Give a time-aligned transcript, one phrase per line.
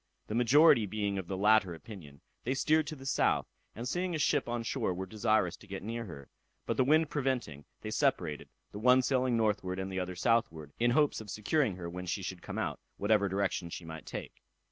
[0.25, 4.17] The majority being of the latter opinion, they steered to the south, and seeing a
[4.17, 6.27] ship on shore were desirous to get near her,
[6.65, 10.89] but the wind preventing, they separated, the one sailing northward and the other southward, in
[10.89, 14.41] hopes of securing her when she should come out, whatever direction she might take.